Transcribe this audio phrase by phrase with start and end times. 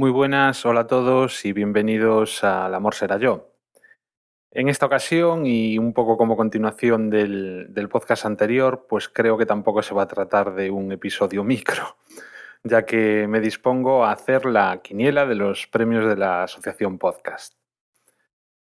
[0.00, 3.52] Muy buenas, hola a todos y bienvenidos al Amor será yo.
[4.50, 9.82] En esta ocasión y un poco como continuación del, podcast anterior, pues creo que tampoco
[9.82, 11.98] se va a tratar de un episodio micro,
[12.64, 17.52] ya que me dispongo a hacer la quiniela de los premios de la Asociación Podcast.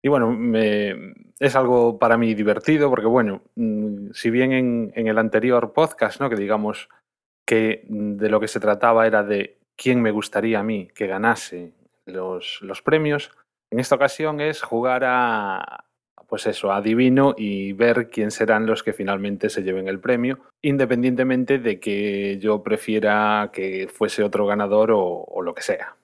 [0.01, 5.17] Y bueno, es algo para mí divertido porque bueno, mm, si bien en, en el
[5.17, 6.29] anterior podcast, ¿no?
[6.29, 6.87] que digamos
[7.45, 11.73] que de lo que se trataba era de quién me gustaría a mí que ganase
[12.05, 13.31] los, los premios,
[13.71, 15.85] en esta ocasión es jugar a,
[16.27, 21.59] pues eso, adivino y ver quién serán los que finalmente se lleven el premio, independientemente
[21.59, 25.95] de que yo prefiera que fuese otro ganador o, lo que sea.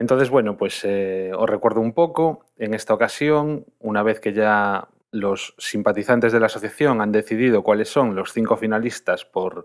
[0.00, 4.88] Entonces, bueno, pues eh, os recuerdo un poco, en esta ocasión, una vez que ya
[5.12, 9.64] los simpatizantes de la asociación han decidido cuáles son los cinco finalistas por,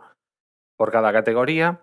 [0.78, 1.82] por cada categoría,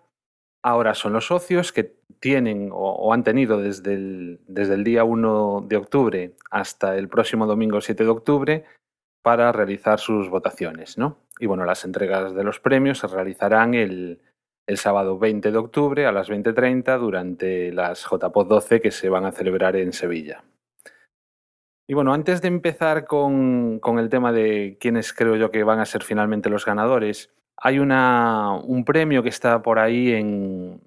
[0.62, 5.66] ahora son los socios que tienen o, han tenido desde el, desde el día 1
[5.69, 8.64] de octubre hasta el próximo domingo 7 de octubre
[9.22, 10.98] para realizar sus votaciones.
[10.98, 11.19] ¿no?
[11.39, 14.20] Y bueno, las entregas de los premios se realizarán el,
[14.67, 19.25] el sábado 20 de octubre a las 20.30 durante las JPOD 12 que se van
[19.25, 20.45] a celebrar en Sevilla.
[21.89, 25.78] Y bueno, antes de empezar con, con el tema de quiénes creo yo que van
[25.78, 30.80] a ser finalmente los ganadores, hay una, un premio que está por ahí en,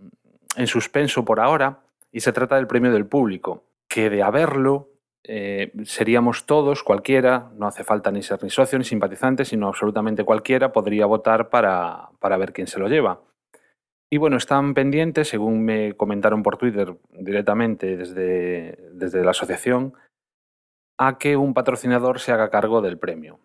[0.55, 1.79] en, suspenso por ahora
[2.11, 4.89] y se trata del premio del público, que de haberlo
[5.23, 10.23] eh, seríamos todos, cualquiera, no hace falta ni ser ni socio ni simpatizante, sino absolutamente
[10.23, 13.21] cualquiera podría votar para, para ver quién se lo lleva.
[14.11, 19.93] Y bueno, están pendientes, según me comentaron por Twitter directamente desde, desde la asociación,
[20.97, 23.39] a que un patrocinador se haga cargo del premio.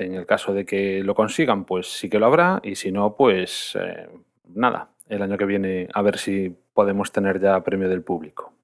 [0.00, 3.16] En el caso de que lo consigan, pues sí que lo habrá, y si no,
[3.16, 4.08] pues eh,
[4.48, 8.54] nada, el año que viene a ver si podemos tener ya premio del público.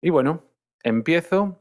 [0.00, 0.44] Y bueno,
[0.82, 1.58] empiezo.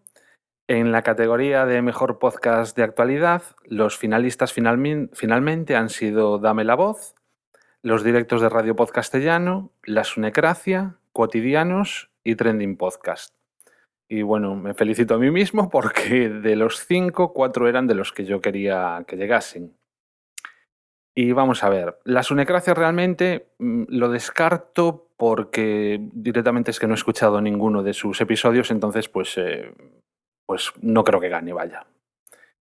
[0.67, 6.75] En la categoría de mejor podcast de actualidad, los finalistas finalmente han sido Dame la
[6.75, 7.15] Voz,
[7.81, 13.38] los directos de Radio Podcastellano, La Sunecracia, Cotidianos y Trending Podcast.
[14.11, 18.11] Y bueno, me felicito a mí mismo porque de los cinco, cuatro eran de los
[18.11, 19.77] que yo quería que llegasen.
[21.15, 26.93] Y vamos a ver, la sunecracia realmente mm, lo descarto porque directamente es que no
[26.93, 29.73] he escuchado ninguno de sus episodios, entonces pues, eh,
[30.47, 31.85] pues no creo que gane, vaya.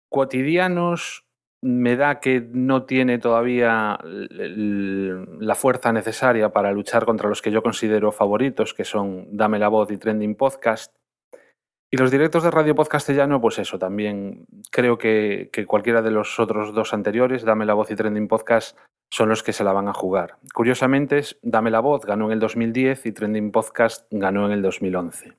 [0.08, 1.26] Cotidianos
[1.60, 7.62] me da que no tiene todavía la fuerza necesaria para luchar contra los que yo
[7.62, 10.94] considero favoritos, que son Dame la Voz y Trending Podcast.
[11.90, 16.74] Y los directos de Radio Podcastellano, pues eso, también creo que, cualquiera de los otros
[16.74, 18.76] dos anteriores, Dame la Voz y Trending Podcast,
[19.08, 20.36] son los que se la van a jugar.
[20.52, 25.36] Curiosamente, Dame la Voz ganó en el 2010 y Trending Podcast ganó en el 2011.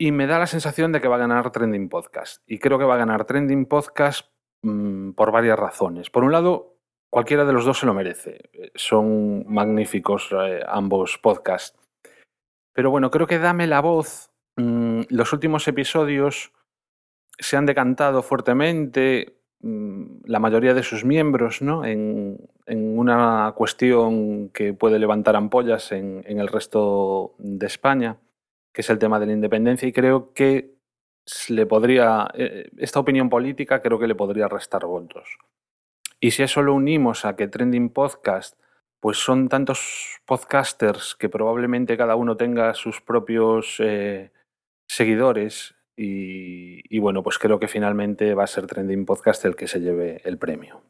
[0.00, 2.42] Y me da la sensación de que va a ganar Trending Podcast.
[2.46, 4.30] Y creo que va a ganar Trending Podcast
[4.62, 6.08] mm, por varias razones.
[6.08, 6.78] Por un lado,
[7.10, 8.48] cualquiera de los dos se lo merece.
[8.74, 11.78] Son magníficos eh, ambos podcasts.
[12.72, 16.52] Pero bueno, creo que Dame la Voz Mm, los últimos episodios
[17.38, 21.84] se han decantado fuertemente mm, la mayoría de sus miembros ¿no?
[21.84, 28.18] en, una cuestión que puede levantar ampollas en, el resto de España,
[28.72, 30.74] que es el tema de la independencia, y creo que
[31.48, 35.38] le podría, eh, esta opinión política creo que le podría restar votos.
[36.20, 38.60] Y si eso lo unimos a que Trending Podcast,
[39.00, 44.30] pues son tantos podcasters que probablemente cada uno tenga sus propios eh,
[44.88, 49.80] seguidores y, bueno, pues creo que finalmente va a ser Trending Podcast el que se
[49.80, 50.82] lleve el premio.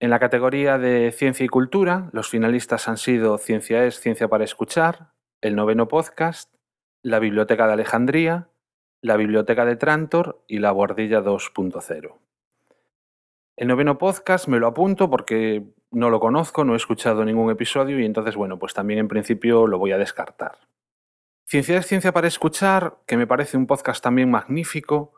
[0.00, 4.44] En la categoría de ciencia y cultura, los finalistas han sido Ciencia es, Ciencia para
[4.44, 6.52] Escuchar, el noveno podcast,
[7.02, 8.48] la Biblioteca de Alejandría,
[9.00, 12.18] la Biblioteca de Trantor y la Bordilla 2.0.
[13.56, 15.62] El noveno podcast me lo apunto porque
[15.92, 19.68] no lo conozco, no he escuchado ningún episodio y entonces, bueno, pues también en principio
[19.68, 20.58] lo voy a descartar.
[21.54, 25.12] Ciencia es ciencia para escuchar, que me parece un podcast también magnífico.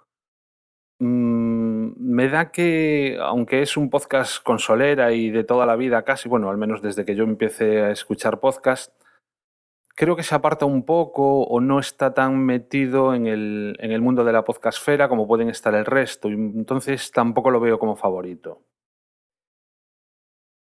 [0.99, 6.29] Mm, me da que, aunque es un podcast consolera y de toda la vida casi,
[6.29, 8.93] bueno, al menos desde que yo empecé a escuchar podcast,
[9.95, 14.03] creo que se aparta un poco o no está tan metido en el, en el
[14.03, 18.61] mundo de la podcastfera como pueden estar el resto, entonces tampoco lo veo como favorito.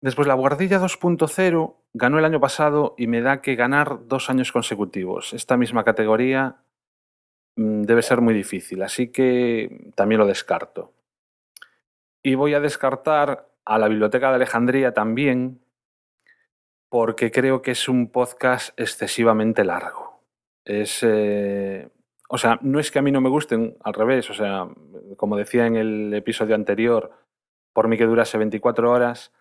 [0.03, 4.51] Después la Guardilla 2.0 ganó el año pasado y me da que ganar dos años
[4.51, 5.33] consecutivos.
[5.33, 6.57] Esta misma categoría
[7.55, 10.93] mm, debe ser muy difícil, así que también lo descarto.
[12.21, 15.61] Y voy a descartar a la Biblioteca de Alejandría también,
[16.89, 20.21] porque creo que es un podcast excesivamente largo.
[20.65, 21.89] Es, eh,
[22.29, 24.69] o sea, no es que a mí no me gusten, al revés, o sea,
[25.17, 27.13] como decía en el episodio anterior,
[27.73, 29.33] por mí que durase 24 horas,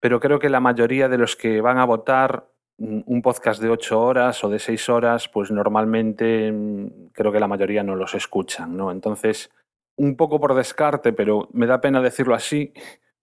[0.00, 2.48] pero creo que la mayoría de los que van a votar
[2.78, 7.40] mm, un podcast de 8 horas o de 6 horas, pues normalmente mm, creo que
[7.40, 8.90] la mayoría no los escuchan, ¿no?
[8.90, 9.50] Entonces,
[9.96, 12.72] un poco por descarte, pero me da pena decirlo así,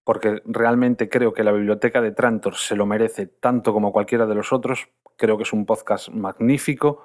[0.04, 4.36] porque realmente creo que la biblioteca de Trantor se lo merece tanto como cualquiera de
[4.36, 4.90] los otros.
[5.16, 7.04] Creo que es un podcast magnífico.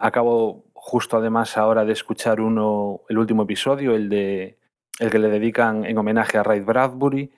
[0.00, 4.58] Acabo justo además ahora de escuchar uno, el último episodio, el de
[4.98, 7.30] el que le dedican en homenaje a Ray Bradbury.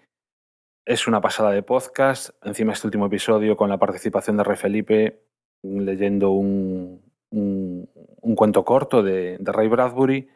[0.91, 2.31] Es una pasada de podcast.
[2.45, 5.23] Encima este último episodio con la participación de Rey Felipe
[5.63, 7.01] leyendo un,
[7.31, 10.29] un, cuento corto de, de Ray Bradbury.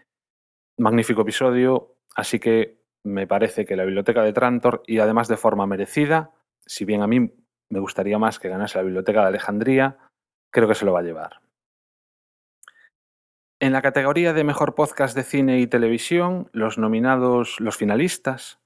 [0.79, 1.97] Magnífico episodio.
[2.15, 6.31] Así que me parece que la biblioteca de Trantor, y además de forma merecida,
[6.65, 7.35] si bien a mí
[7.69, 9.99] me gustaría más que ganase la biblioteca de Alejandría,
[10.53, 11.41] creo que se lo va a llevar.
[13.59, 18.61] En la categoría de mejor podcast de cine y televisión, los nominados, los finalistas,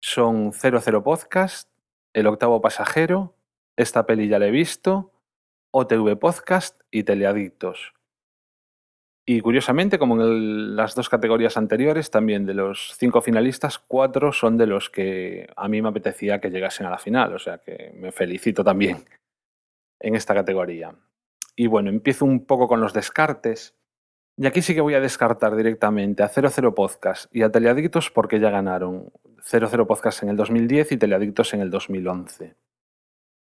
[0.00, 1.70] son 00 Podcast,
[2.12, 3.34] El Octavo Pasajero,
[3.76, 5.12] Esta peli ya la he visto,
[5.70, 7.92] OTV Podcast y Teleadictos.
[9.26, 14.56] Y curiosamente, como en las dos categorías anteriores, también de los cinco finalistas, cuatro son
[14.56, 17.34] de los que a mí me apetecía que llegasen a la final.
[17.34, 19.04] O sea que me felicito también
[20.00, 20.94] en esta categoría.
[21.54, 23.76] Y bueno, empiezo un poco con los descartes.
[24.36, 28.40] Y aquí sí que voy a descartar directamente a 00 Podcast y a Teleadictos porque
[28.40, 29.12] ya ganaron
[29.42, 32.56] 00 Podcast en el 2010 y Teleadictos en el 2011.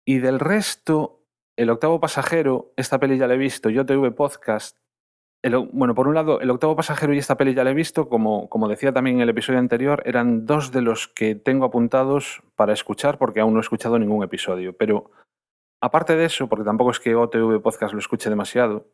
[0.06, 1.24] Y del resto,
[1.56, 4.78] El Octavo Pasajero, esta peli ya la he visto, yo TV Podcast
[5.72, 8.50] bueno, por un lado, El octavo pasajero y esta peli ya la he visto, como,
[8.50, 12.74] como decía también en el episodio anterior, eran dos de los que tengo apuntados para
[12.74, 14.76] escuchar porque aún no he escuchado ningún episodio.
[14.76, 15.12] Pero
[15.82, 18.88] aparte de eso, porque tampoco es que OTV Podcast lo escuche demasiado,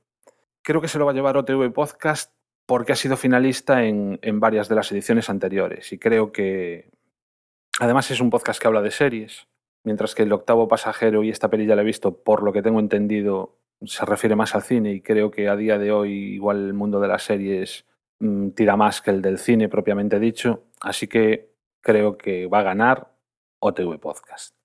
[0.62, 2.34] creo que se lo va a llevar OTV Podcast
[2.65, 6.89] porque ha sido finalista en, en varias de las ediciones anteriores y creo que
[7.80, 9.48] además es un podcast que habla de series,
[9.83, 12.62] mientras que El octavo pasajero y esta peli ya la he visto, por lo que
[12.62, 16.65] tengo entendido, se refiere más al cine y creo que a día de hoy igual
[16.68, 17.86] el mundo de las series
[18.19, 22.63] mm, tira más que el del cine propiamente dicho, así que creo que va a
[22.63, 23.13] ganar
[23.59, 24.56] OTV Podcast.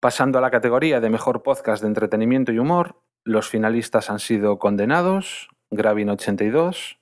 [0.00, 4.58] Pasando a la categoría de mejor podcast de entretenimiento y humor, los finalistas han sido
[4.58, 6.98] Condenados, Gravin 82,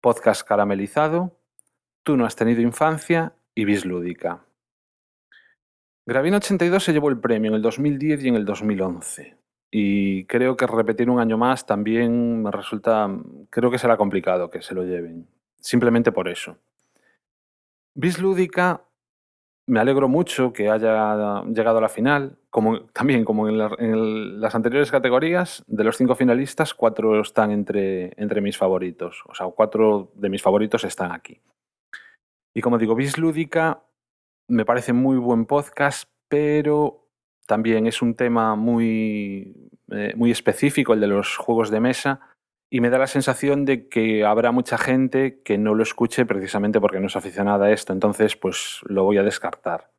[0.00, 1.38] Podcast Caramelizado,
[2.02, 4.42] Tú no has tenido infancia y Bislúdica.
[6.06, 9.36] Gravin 82 se llevó el premio en el 2010 y en el 2011.
[9.70, 13.14] Y creo que repetir un año más también me resulta,
[13.50, 15.28] creo que será complicado que se lo lleven,
[15.60, 16.56] simplemente por eso.
[17.92, 18.82] Bis Lúdica,
[19.66, 22.37] me alegro mucho que haya llegado a la final,
[22.92, 28.56] también como en, las anteriores categorías, de los cinco finalistas, cuatro están entre, entre mis
[28.56, 31.40] favoritos, o sea, cuatro de mis favoritos están aquí.
[32.54, 33.82] Y como digo, Bis Lúdica
[34.48, 37.08] me parece muy buen podcast, pero
[37.46, 42.20] también es un tema muy, eh, muy específico, el de los juegos de mesa,
[42.70, 46.80] y me da la sensación de que habrá mucha gente que no lo escuche precisamente
[46.80, 49.90] porque no es aficionada a esto, entonces pues lo voy a descartar.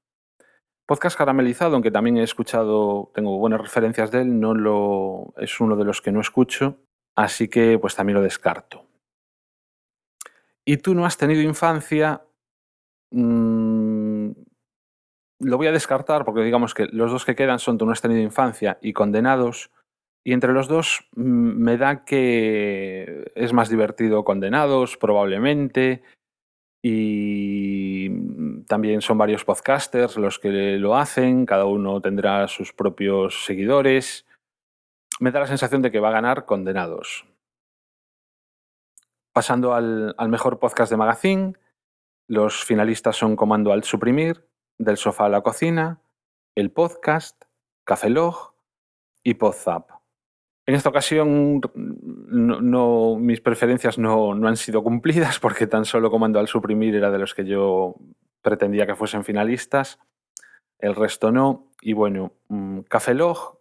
[0.89, 5.75] Podcast caramelizado, aunque también he escuchado, tengo buenas referencias de él, no lo, es uno
[5.75, 6.79] de los que no escucho,
[7.15, 8.87] así que pues también lo descarto.
[10.65, 12.25] Y tú no has tenido infancia,
[13.11, 14.31] mm,
[15.41, 18.01] lo voy a descartar porque digamos que los dos que quedan son Tú no has
[18.01, 19.69] tenido infancia y Condenados.
[20.25, 26.01] Y entre los dos mm, me da que es más divertido Condenados, probablemente.
[26.81, 33.45] Y mm, también son varios podcasters los que lo hacen, cada uno tendrá sus propios
[33.45, 34.25] seguidores.
[35.19, 37.25] Me da la sensación de que va a ganar Condenados.
[39.33, 41.53] Pasando al, al mejor podcast de Magazine,
[42.27, 46.01] los finalistas son Comando al Suprimir, del sofá a la cocina,
[46.55, 47.43] el podcast,
[47.85, 48.53] Café Log
[49.23, 49.98] y Podzap.
[50.69, 51.61] En esta ocasión
[53.19, 57.33] mis preferencias no, han sido cumplidas porque tan solo Comando al Suprimir era de los
[57.33, 57.95] que yo
[58.43, 59.97] pretendía que fuesen finalistas,
[60.77, 61.71] el resto no.
[61.81, 63.57] Y bueno, mm, Café Log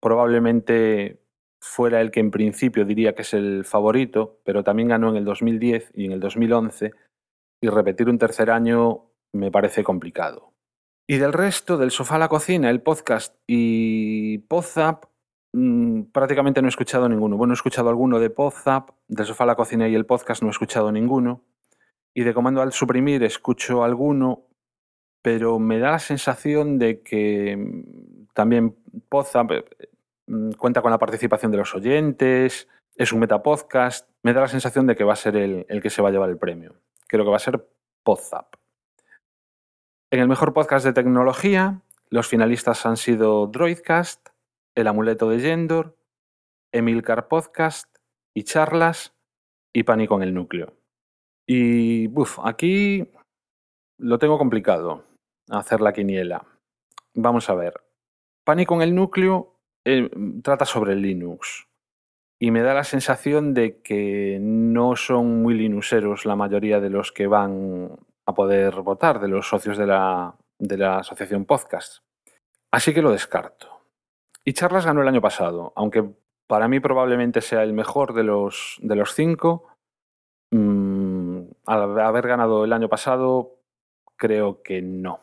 [0.00, 1.20] probablemente
[1.60, 5.26] fuera el que en principio diría que es el favorito, pero también ganó en el
[5.26, 6.92] 2010 y en el 2011
[7.60, 10.54] y repetir un tercer año me parece complicado.
[11.06, 15.04] Y del resto, del sofá a la cocina, el podcast y Podzap,
[15.52, 17.36] mm, prácticamente no he escuchado ninguno.
[17.36, 20.48] Bueno, he escuchado alguno de Podzap, del sofá a la cocina y el podcast no
[20.48, 21.42] he escuchado ninguno.
[22.14, 24.46] Y de comando al suprimir escucho alguno,
[25.22, 28.76] pero me da la sensación de que mm, también
[29.08, 29.64] Podzap eh,
[30.26, 34.08] mm, cuenta con la participación de los oyentes, es un metapodcast.
[34.22, 36.12] Me da la sensación de que va a ser el, el que se va a
[36.12, 36.76] llevar el premio.
[37.06, 37.68] Creo que va a ser
[38.02, 38.56] Podzap.
[40.10, 44.28] En el mejor podcast de tecnología, los finalistas han sido Droidcast,
[44.76, 45.96] El Amuleto de Yendor,
[46.70, 47.88] Emilcar Podcast
[48.36, 49.16] y Charlas
[49.74, 50.74] y Pánico en el Núcleo.
[51.48, 53.10] Y, buf, aquí
[53.98, 55.04] lo tengo complicado,
[55.48, 56.44] hacer la quiniela.
[57.14, 57.72] Vamos a ver.
[58.44, 59.54] Pánico en el Núcleo
[59.86, 60.10] eh,
[60.42, 61.68] trata sobre Linux.
[62.38, 67.12] Y me da la sensación de que no son muy linuxeros la mayoría de los
[67.12, 72.02] que van a poder votar, de los socios de la, de la asociación podcast.
[72.70, 73.75] Así que lo descarto.
[74.46, 76.08] Y Charlas ganó el año pasado, aunque
[76.46, 79.66] para mí probablemente sea el mejor de los, de los cinco.
[80.52, 83.56] Mm, al haber ganado el año pasado,
[84.16, 85.20] creo que no.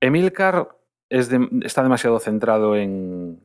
[0.00, 0.76] Emilcar
[1.10, 1.28] es
[1.62, 3.42] está demasiado centrado en,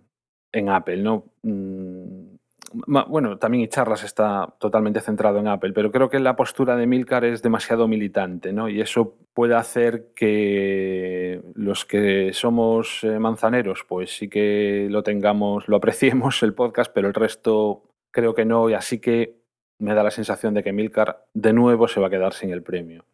[0.52, 1.26] en Apple, ¿no?
[1.42, 2.37] Mm,
[2.74, 6.88] bueno, también y charlas está totalmente centrado en Apple, pero creo que la postura de
[6.88, 8.70] Milcar es demasiado militante, ¿no?
[8.70, 15.68] Y eso puede hacer que los que somos eh, manzaneros, pues sí que lo tengamos,
[15.68, 19.38] lo apreciemos el podcast, pero el resto creo que no, y así que
[19.80, 22.64] me da la sensación de que Milcar de nuevo se va a quedar sin el
[22.64, 23.06] premio.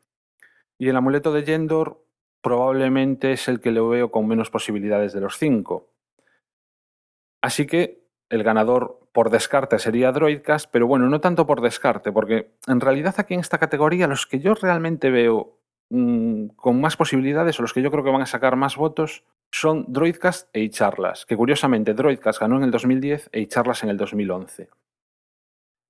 [0.77, 2.03] Y el amuleto de Yendor
[2.41, 5.89] probablemente es el que lo veo con menos posibilidades de los cinco.
[7.41, 8.02] Así que
[8.33, 13.13] el ganador por descarte sería Droidcast, pero bueno, no tanto por descarte, porque en realidad
[13.19, 15.59] aquí en esta categoría los que yo realmente veo
[15.91, 19.23] mm, con más posibilidades o los que yo creo que van a sacar más votos
[19.51, 23.97] son Droidcast e Charlas, que curiosamente Droidcast ganó en el 2010 e Charlas en el
[23.97, 24.67] 2011.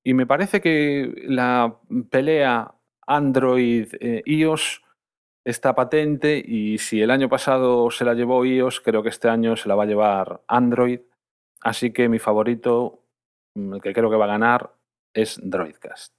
[0.03, 1.77] Y me parece que la
[2.11, 2.75] pelea
[3.07, 4.81] Android-iOS
[5.45, 9.55] está patente y si el año pasado se la llevó iOS, creo que este año
[9.55, 10.99] se la va a llevar Android
[11.63, 12.99] Así que mi favorito,
[13.55, 14.73] mm, el que creo que va a ganar,
[15.13, 16.13] es Droidcast.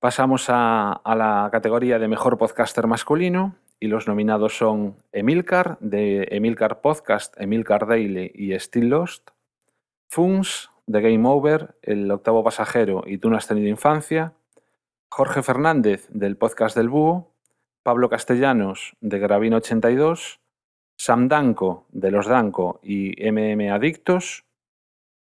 [0.00, 6.80] Pasamos a, la categoría de mejor podcaster masculino y los nominados son Emilcar, de Emilcar
[6.80, 9.30] Podcast, Emilcar Daily y Still Lost,
[10.08, 14.32] Funs, de Game Over, El Octavo Pasajero y Tú no has tenido infancia,
[15.10, 17.30] Jorge Fernández, del podcast del Búho,
[17.84, 20.40] Pablo Castellanos, de Gravino 82,
[21.00, 24.44] Sam Danco de Los Danco y MM Adictos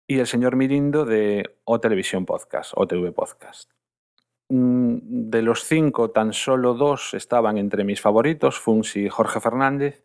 [0.07, 3.71] y el señor Mirindo de O Televisión Podcast, o TV Podcast.
[4.47, 10.03] Mm, de los cinco, tan solo dos estaban entre mis favoritos, Funks y Jorge Fernández.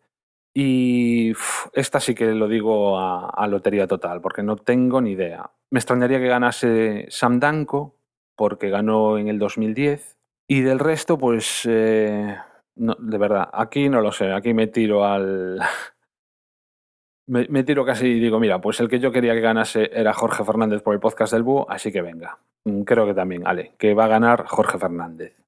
[0.51, 1.33] Y
[1.73, 5.51] esta sí que lo digo a, lotería total, porque no tengo ni idea.
[5.69, 7.97] Me extrañaría que ganase Sam Danco,
[8.35, 10.17] porque ganó en el 2010.
[10.47, 12.35] Y del resto, pues eh,
[12.75, 15.59] de verdad, aquí no lo sé, aquí me tiro al...
[17.27, 20.43] me, tiro casi y digo, mira, pues el que yo quería que ganase era Jorge
[20.43, 22.39] Fernández por el podcast del Búho, así que venga.
[22.65, 25.45] Mm, creo que también, Ale, que va a ganar Jorge Fernández.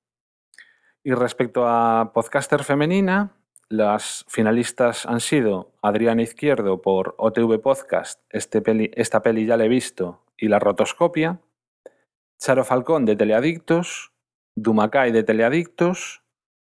[1.03, 3.31] Y respecto a podcaster femenina,
[3.69, 9.65] las finalistas han sido Adriana Izquierdo por OTV Podcast, este peli, esta peli ya la
[9.65, 11.39] he visto, y La Rotoscopia,
[12.39, 14.13] Charo Falcón de Teleadictos,
[14.55, 16.22] Dumacay de Teleadictos,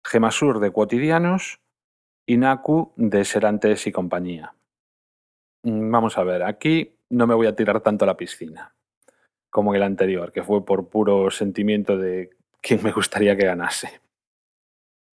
[0.03, 1.59] Gemasur de Cotidianos
[2.25, 4.55] y Naku de Serantes y compañía.
[5.63, 8.73] Mm, vamos a ver, aquí no me voy a tirar tanto a la piscina
[9.49, 12.31] como en el anterior, que fue por puro sentimiento de
[12.61, 14.01] quién me gustaría que ganase.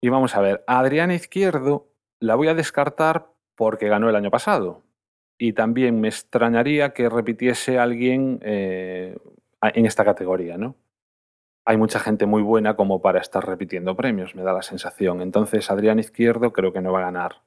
[0.01, 1.87] Y vamos a ver, a Adriana Izquierdo
[2.19, 4.83] la voy a descartar porque ganó el año pasado.
[5.37, 9.17] Y también me extrañaría que repitiese alguien eh,
[9.61, 10.75] en esta categoría, ¿no?
[11.65, 15.21] Hay mucha gente muy buena como para estar repitiendo premios, me da la sensación.
[15.21, 17.41] Entonces, Adrián Izquierdo creo que no va a ganar.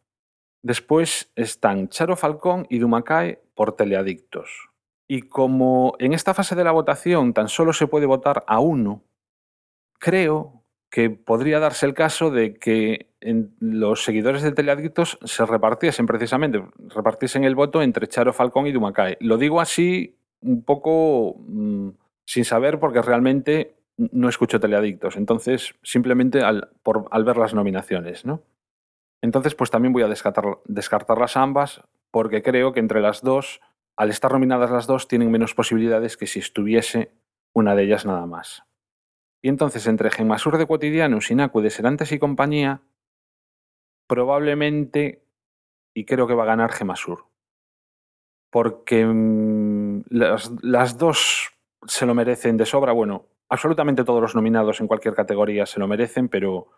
[0.62, 4.70] Después están Charo Falcón y Dumacay por Teleadictos.
[5.06, 9.04] Y como en esta fase de la votación tan solo se puede votar a uno,
[10.00, 13.12] creo que podría darse el caso de que
[13.60, 19.16] los seguidores de Teleadictos se repartiesen precisamente, repartiesen el voto entre Charo Falcón y Dumacay.
[19.20, 21.90] Lo digo así un poco mm,
[22.24, 26.70] sin saber porque realmente no escucho teleadictos, entonces simplemente al,
[27.24, 28.42] ver las nominaciones, ¿no?
[29.20, 33.60] Entonces, pues también voy a descartar, descartarlas ambas porque creo que entre las dos,
[33.96, 37.10] al estar nominadas las dos, tienen menos posibilidades que si estuviese
[37.52, 38.62] una de ellas nada más.
[39.42, 42.82] Y entonces, entre Gemasur de Cotidiano, Sinacu de Serantes y compañía,
[44.06, 45.24] probablemente,
[45.94, 47.26] y creo que va a ganar Gemasur.
[48.50, 51.50] Porque mm, las, las dos
[51.86, 52.92] se lo merecen de sobra.
[52.92, 56.68] Bueno, absolutamente todos los nominados en cualquier categoría se lo merecen, pero,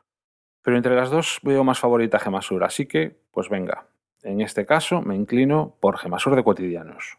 [0.62, 2.64] pero entre las dos veo más favorita Gemasur.
[2.64, 3.86] Así que, pues venga,
[4.22, 7.18] En este caso me inclino por Gemasur de Cotidianos.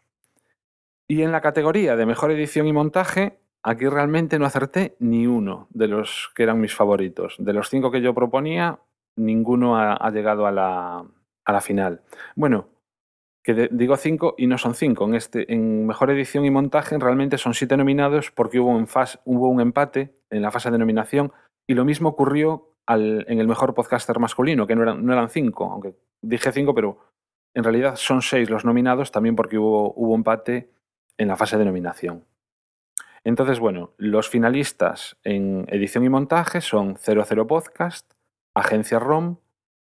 [1.08, 5.66] Y en la categoría de mejor edición y montaje, aquí realmente no acerté ni uno
[5.70, 7.36] de los que eran mis favoritos.
[7.38, 8.78] De los cinco que yo proponía,
[9.16, 11.04] ninguno ha, llegado a la,
[11.44, 12.02] a la, final.
[12.36, 12.68] Bueno,
[13.42, 15.04] que digo cinco y no son cinco.
[15.04, 20.14] En, este, en mejor edición y montaje realmente son siete nominados porque hubo un, empate
[20.30, 21.32] en la fase de nominación
[21.66, 25.64] y lo mismo ocurrió en el mejor podcaster masculino, que no eran, no eran cinco,
[25.64, 26.98] aunque dije cinco, pero
[27.54, 30.70] en realidad son seis los nominados también porque hubo, hubo empate
[31.18, 32.24] en la fase de nominación.
[33.24, 38.12] Entonces, bueno, los finalistas en edición y montaje son 00 Podcast,
[38.54, 39.36] Agencia ROM,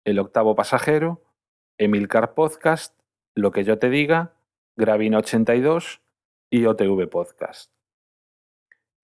[0.06, 1.22] El Octavo Pasajero,
[1.78, 2.97] Emilcar Podcast,
[3.38, 4.34] Lo que yo te diga,
[4.76, 6.02] Gravina 82
[6.50, 7.72] y OTV Podcast.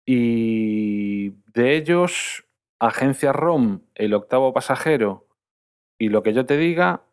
[0.04, 2.44] Y de ellos,
[2.80, 5.28] Agencia ROM, El Octavo Pasajero
[5.96, 7.04] y Lo que yo te diga,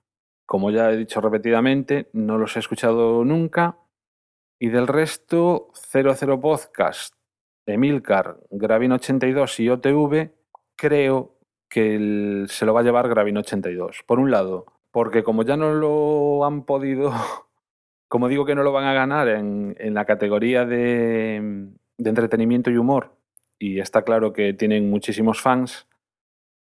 [0.47, 3.77] como ya he dicho repetidamente, no los he escuchado nunca.
[4.59, 7.13] Y del resto, 00 Podcast,
[7.67, 10.31] Emilcar, Gravina 82 y OTV,
[10.75, 11.37] creo
[11.69, 14.01] que se lo va a llevar Gravin 82.
[14.07, 17.11] Por un lado, porque como ya no lo han podido,
[18.07, 23.17] como digo que no lo van a ganar en, la categoría de, entretenimiento y humor,
[23.57, 25.87] y está claro que tienen muchísimos fans,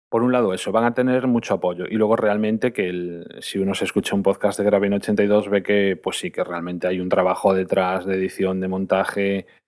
[0.09, 1.85] por un lado eso, van a tener mucho apoyo.
[1.87, 6.01] Y luego realmente que si uno se escucha un podcast de Gravin 82 ve que
[6.03, 9.64] pues sí, que realmente hay un trabajo detrás de edición, de montaje, Mm,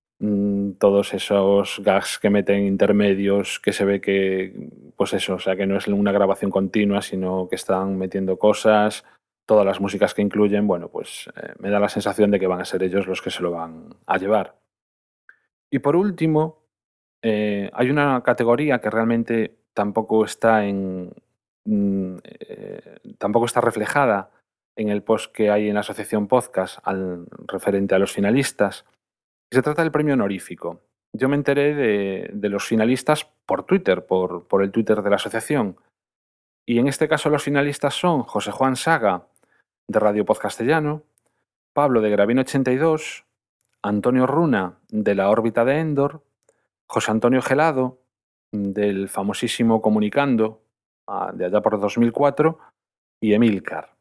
[0.78, 5.66] todos esos gags que meten intermedios, que se ve que, pues eso, o sea, que
[5.66, 9.04] no es una grabación continua, sino que están metiendo cosas,
[9.44, 12.61] todas las músicas que incluyen, bueno, pues eh, me da la sensación de que van
[12.61, 14.56] a ser ellos los que se lo van a llevar.
[15.70, 16.62] Y por último,
[17.23, 21.12] eh, hay una categoría que realmente tampoco está en.
[21.64, 24.30] Mm, eh, tampoco está reflejada
[24.76, 28.85] en el post que hay en la asociación podcast al, referente a los finalistas,
[29.50, 30.83] se trata del premio honorífico.
[31.12, 35.77] Yo me enteré de, los finalistas por Twitter, por, el Twitter de la asociación.
[36.66, 39.27] Y en este caso los finalistas son José Juan Saga,
[39.88, 41.05] de Radio Podcastellano,
[41.73, 43.25] Pablo de Gravino 82,
[43.83, 46.23] Antonio Runa, de la órbita de Endor,
[46.88, 48.01] José Antonio Gelado,
[48.53, 50.62] del famosísimo Comunicando,
[51.07, 52.59] ah, de allá por 2004,
[53.20, 53.97] y Emilcar.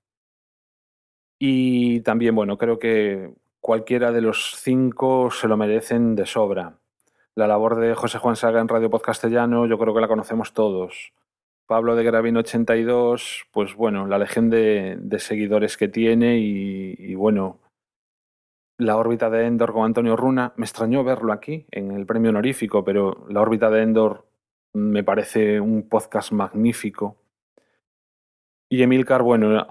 [1.40, 3.34] Y también, bueno, creo que
[3.66, 6.78] cualquiera de los cinco se lo merecen de sobra.
[7.34, 11.14] La labor de José Juan Saga en Radio Podcastellano yo creo que la conocemos todos.
[11.66, 17.58] Pablo de Gravino 82, pues bueno, la legión de, seguidores que tiene y, bueno,
[18.78, 20.54] la órbita de Endor con Antonio Runa.
[20.58, 24.28] Me extrañó verlo aquí en el premio honorífico, pero la órbita de Endor
[24.74, 27.18] me parece un podcast magnífico.
[28.70, 29.66] Y Emilcar, bueno,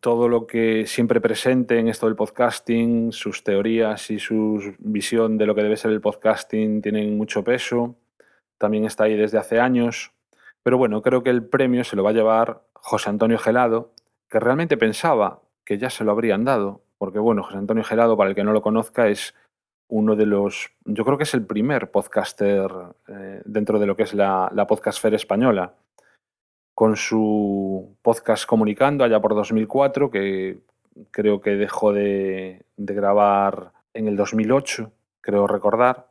[0.00, 5.46] todo lo que siempre presente en esto del podcasting, sus teorías y su visión de
[5.46, 7.96] lo que debe ser el podcasting tienen mucho peso.
[8.58, 10.12] También está ahí desde hace años.
[10.62, 13.92] Pero bueno, creo que el premio se lo va a llevar José Antonio Gelado,
[14.28, 18.30] que realmente pensaba que ya se lo habrían dado, porque bueno, José Antonio Gelado, para
[18.30, 19.34] el que no lo conozca, es
[19.88, 22.70] uno de los, yo creo que es el primer podcaster
[23.08, 25.74] eh, dentro de lo que es la, la podcastfera española
[26.74, 30.60] con su podcast Comunicando allá por 2004, que
[31.10, 36.08] creo que dejó de, grabar en el 2008, creo recordar.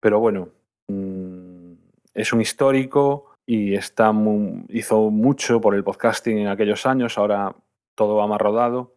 [0.00, 0.48] Pero bueno,
[0.88, 1.72] mm,
[2.14, 4.12] es un histórico y está
[4.68, 7.54] hizo mucho por el podcasting en aquellos años, ahora
[7.94, 8.94] todo va más rodado,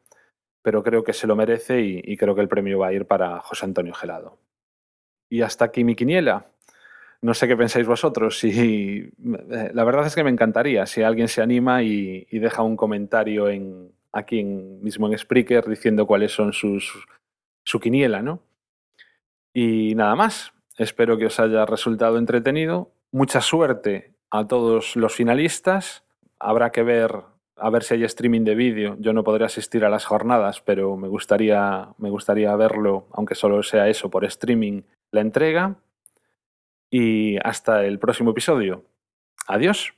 [0.61, 3.05] pero creo que se lo merece y, y creo que el premio va a ir
[3.05, 4.37] para José Antonio Gelado.
[5.29, 6.45] Y hasta aquí mi quiniela.
[7.21, 8.39] No sé qué pensáis vosotros.
[8.39, 13.49] Si, la verdad es que me encantaría si alguien se anima y, deja un comentario
[13.49, 17.05] en, aquí mismo en Spreaker diciendo cuáles son sus
[17.63, 18.41] su quiniela, ¿no?
[19.53, 20.53] Y nada más.
[20.77, 22.91] Espero que os haya resultado entretenido.
[23.11, 26.03] Mucha suerte a todos los finalistas.
[26.37, 27.23] Habrá que ver
[27.57, 28.97] a ver si hay streaming de vídeo.
[28.99, 33.63] Yo no podré asistir a las jornadas, pero me gustaría, me gustaría verlo, aunque solo
[33.63, 35.77] sea eso, por streaming, la entrega
[36.89, 38.85] y hasta el próximo episodio.
[39.47, 39.93] Adiós.